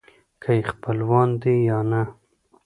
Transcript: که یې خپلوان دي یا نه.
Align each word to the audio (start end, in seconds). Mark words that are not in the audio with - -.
که 0.41 0.49
یې 0.57 0.63
خپلوان 0.71 1.29
دي 1.41 1.55
یا 1.69 1.79
نه. 1.91 2.01